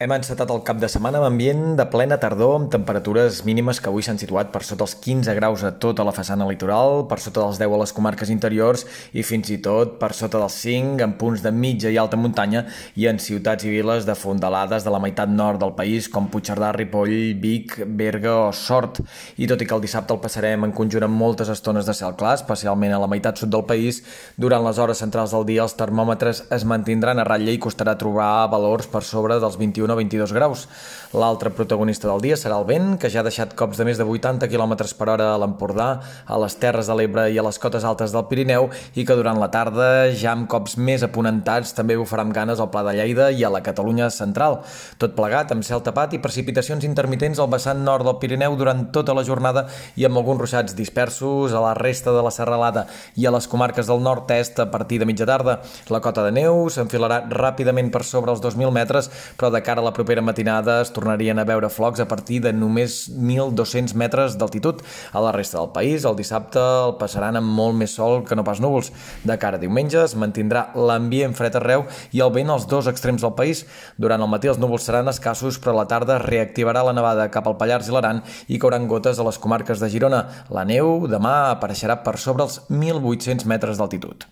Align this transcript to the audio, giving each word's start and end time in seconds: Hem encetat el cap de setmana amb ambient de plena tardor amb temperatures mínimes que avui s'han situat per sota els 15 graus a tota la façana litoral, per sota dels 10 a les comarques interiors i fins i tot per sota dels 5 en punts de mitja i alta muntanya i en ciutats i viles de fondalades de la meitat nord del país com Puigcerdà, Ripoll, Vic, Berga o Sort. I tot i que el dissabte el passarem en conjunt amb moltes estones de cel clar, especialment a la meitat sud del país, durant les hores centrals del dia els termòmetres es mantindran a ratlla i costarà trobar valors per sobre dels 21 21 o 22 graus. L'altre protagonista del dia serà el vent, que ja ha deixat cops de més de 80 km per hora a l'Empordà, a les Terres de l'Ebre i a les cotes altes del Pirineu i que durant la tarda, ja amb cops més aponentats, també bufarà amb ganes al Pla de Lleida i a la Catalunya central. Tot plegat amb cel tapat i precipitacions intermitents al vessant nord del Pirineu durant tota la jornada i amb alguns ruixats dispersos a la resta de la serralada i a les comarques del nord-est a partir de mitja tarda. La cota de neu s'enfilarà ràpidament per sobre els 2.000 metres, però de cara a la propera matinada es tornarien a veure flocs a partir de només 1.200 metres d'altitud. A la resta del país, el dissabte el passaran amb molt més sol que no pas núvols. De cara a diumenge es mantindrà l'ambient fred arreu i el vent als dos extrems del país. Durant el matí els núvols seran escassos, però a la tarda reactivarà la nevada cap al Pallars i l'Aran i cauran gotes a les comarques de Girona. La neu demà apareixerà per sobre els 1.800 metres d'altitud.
Hem 0.00 0.14
encetat 0.14 0.48
el 0.48 0.62
cap 0.64 0.78
de 0.80 0.88
setmana 0.88 1.18
amb 1.20 1.26
ambient 1.26 1.74
de 1.76 1.84
plena 1.92 2.16
tardor 2.16 2.54
amb 2.56 2.70
temperatures 2.72 3.42
mínimes 3.44 3.82
que 3.84 3.90
avui 3.90 4.00
s'han 4.00 4.16
situat 4.16 4.48
per 4.48 4.62
sota 4.64 4.86
els 4.86 4.94
15 4.96 5.34
graus 5.36 5.60
a 5.60 5.74
tota 5.76 6.06
la 6.08 6.14
façana 6.16 6.46
litoral, 6.48 7.02
per 7.04 7.18
sota 7.20 7.42
dels 7.42 7.58
10 7.60 7.74
a 7.76 7.80
les 7.82 7.92
comarques 7.92 8.32
interiors 8.32 8.86
i 9.12 9.20
fins 9.20 9.50
i 9.52 9.58
tot 9.60 9.98
per 10.00 10.08
sota 10.16 10.40
dels 10.40 10.56
5 10.62 11.04
en 11.04 11.12
punts 11.20 11.44
de 11.44 11.52
mitja 11.52 11.92
i 11.92 11.98
alta 12.00 12.16
muntanya 12.16 12.62
i 12.96 13.04
en 13.10 13.20
ciutats 13.20 13.66
i 13.68 13.74
viles 13.74 14.06
de 14.08 14.14
fondalades 14.16 14.86
de 14.86 14.94
la 14.94 15.02
meitat 15.04 15.28
nord 15.28 15.60
del 15.60 15.74
país 15.76 16.08
com 16.08 16.30
Puigcerdà, 16.32 16.72
Ripoll, 16.78 17.36
Vic, 17.44 17.76
Berga 17.84 18.38
o 18.46 18.48
Sort. 18.56 19.02
I 19.36 19.50
tot 19.52 19.60
i 19.60 19.68
que 19.68 19.76
el 19.76 19.84
dissabte 19.84 20.16
el 20.16 20.22
passarem 20.24 20.64
en 20.64 20.72
conjunt 20.72 21.04
amb 21.04 21.24
moltes 21.26 21.52
estones 21.52 21.84
de 21.84 21.98
cel 22.00 22.16
clar, 22.16 22.38
especialment 22.40 22.96
a 22.96 23.02
la 23.04 23.10
meitat 23.16 23.44
sud 23.44 23.52
del 23.52 23.68
país, 23.68 24.00
durant 24.40 24.64
les 24.64 24.80
hores 24.80 25.04
centrals 25.04 25.36
del 25.36 25.44
dia 25.52 25.68
els 25.68 25.76
termòmetres 25.76 26.46
es 26.48 26.64
mantindran 26.64 27.20
a 27.20 27.28
ratlla 27.28 27.52
i 27.52 27.60
costarà 27.60 27.98
trobar 28.00 28.48
valors 28.48 28.88
per 28.88 29.04
sobre 29.04 29.36
dels 29.44 29.60
21 29.60 29.89
21 29.90 29.92
o 29.92 29.96
22 29.96 30.32
graus. 30.32 30.68
L'altre 31.12 31.50
protagonista 31.50 32.08
del 32.08 32.22
dia 32.22 32.36
serà 32.38 32.58
el 32.60 32.66
vent, 32.68 32.94
que 33.00 33.10
ja 33.10 33.20
ha 33.20 33.26
deixat 33.26 33.54
cops 33.58 33.80
de 33.80 33.84
més 33.88 33.98
de 33.98 34.06
80 34.06 34.46
km 34.46 34.76
per 34.96 35.08
hora 35.10 35.32
a 35.34 35.38
l'Empordà, 35.42 35.88
a 36.26 36.38
les 36.38 36.54
Terres 36.54 36.86
de 36.86 36.94
l'Ebre 36.94 37.26
i 37.30 37.38
a 37.38 37.42
les 37.42 37.58
cotes 37.58 37.84
altes 37.84 38.14
del 38.14 38.26
Pirineu 38.30 38.68
i 38.94 39.04
que 39.04 39.16
durant 39.18 39.40
la 39.40 39.50
tarda, 39.50 40.10
ja 40.14 40.32
amb 40.36 40.48
cops 40.50 40.76
més 40.78 41.02
aponentats, 41.02 41.74
també 41.74 41.96
bufarà 41.98 42.22
amb 42.26 42.34
ganes 42.34 42.60
al 42.60 42.70
Pla 42.70 42.84
de 42.86 42.94
Lleida 42.98 43.30
i 43.34 43.42
a 43.44 43.50
la 43.50 43.62
Catalunya 43.66 44.10
central. 44.14 44.60
Tot 45.02 45.16
plegat 45.18 45.50
amb 45.54 45.66
cel 45.66 45.82
tapat 45.82 46.14
i 46.14 46.22
precipitacions 46.22 46.86
intermitents 46.86 47.40
al 47.42 47.50
vessant 47.50 47.82
nord 47.84 48.06
del 48.06 48.18
Pirineu 48.22 48.54
durant 48.60 48.86
tota 48.94 49.16
la 49.16 49.26
jornada 49.26 49.66
i 49.98 50.06
amb 50.06 50.20
alguns 50.20 50.44
ruixats 50.44 50.76
dispersos 50.78 51.54
a 51.54 51.64
la 51.64 51.74
resta 51.74 52.14
de 52.14 52.22
la 52.22 52.30
serralada 52.34 52.86
i 53.18 53.26
a 53.26 53.34
les 53.34 53.48
comarques 53.50 53.90
del 53.90 54.02
nord-est 54.04 54.62
a 54.62 54.70
partir 54.70 55.00
de 55.02 55.08
mitja 55.10 55.26
tarda. 55.26 55.58
La 55.90 56.02
cota 56.04 56.22
de 56.26 56.32
neu 56.34 56.68
s'enfilarà 56.70 57.24
ràpidament 57.30 57.90
per 57.90 58.04
sobre 58.06 58.30
els 58.30 58.42
2.000 58.44 58.70
metres, 58.74 59.10
però 59.36 59.50
de 59.50 59.62
cara 59.66 59.79
a 59.80 59.82
la 59.82 59.92
propera 59.96 60.20
matinada 60.20 60.82
es 60.82 60.90
tornarien 60.92 61.38
a 61.40 61.44
veure 61.48 61.70
flocs 61.72 62.02
a 62.02 62.06
partir 62.08 62.40
de 62.44 62.52
només 62.52 63.08
1.200 63.08 63.94
metres 63.96 64.36
d'altitud. 64.38 64.82
A 65.12 65.22
la 65.24 65.32
resta 65.32 65.56
del 65.58 65.70
país, 65.72 66.04
el 66.04 66.18
dissabte 66.18 66.60
el 66.60 66.96
passaran 67.00 67.38
amb 67.40 67.48
molt 67.56 67.78
més 67.80 67.94
sol 67.96 68.20
que 68.28 68.36
no 68.36 68.44
pas 68.44 68.60
núvols. 68.60 68.90
De 69.24 69.38
cara 69.40 69.56
a 69.56 69.62
diumenge 69.62 70.02
es 70.02 70.14
mantindrà 70.20 70.66
l'ambient 70.76 71.36
fred 71.38 71.56
arreu 71.56 71.86
i 72.12 72.20
el 72.20 72.32
vent 72.34 72.52
als 72.52 72.68
dos 72.68 72.90
extrems 72.92 73.24
del 73.24 73.32
país. 73.38 73.64
Durant 73.96 74.20
el 74.20 74.30
matí 74.30 74.52
els 74.52 74.60
núvols 74.60 74.84
seran 74.84 75.08
escassos, 75.08 75.58
però 75.58 75.72
a 75.74 75.80
la 75.80 75.88
tarda 75.88 76.20
reactivarà 76.20 76.84
la 76.84 76.96
nevada 76.96 77.30
cap 77.32 77.48
al 77.48 77.56
Pallars 77.56 77.88
i 77.88 77.96
l'Aran 77.96 78.20
i 78.48 78.60
cauran 78.60 78.88
gotes 78.90 79.18
a 79.18 79.26
les 79.26 79.40
comarques 79.40 79.80
de 79.80 79.88
Girona. 79.88 80.26
La 80.52 80.66
neu 80.68 81.08
demà 81.08 81.54
apareixerà 81.54 82.02
per 82.04 82.18
sobre 82.20 82.44
els 82.44 82.60
1.800 82.68 83.48
metres 83.48 83.80
d'altitud. 83.80 84.28